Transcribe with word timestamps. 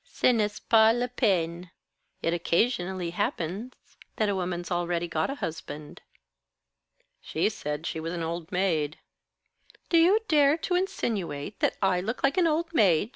"Ce 0.03 0.23
n'est 0.33 0.59
pas 0.67 0.95
la 0.95 1.05
peine. 1.07 1.69
It 2.23 2.33
occasionally 2.33 3.11
happens 3.11 3.73
that 4.15 4.29
a 4.29 4.33
woman's 4.35 4.71
already 4.71 5.07
got 5.07 5.29
a 5.29 5.35
husband." 5.35 6.01
"She 7.21 7.49
said 7.49 7.85
she 7.85 7.99
was 7.99 8.11
an 8.11 8.23
old 8.23 8.51
maid." 8.51 8.97
"Do 9.89 9.99
you 9.99 10.21
dare 10.27 10.57
to 10.57 10.73
insinuate 10.73 11.59
that 11.59 11.77
I 11.83 12.01
look 12.01 12.23
like 12.23 12.37
an 12.39 12.47
old 12.47 12.73
maid?" 12.73 13.09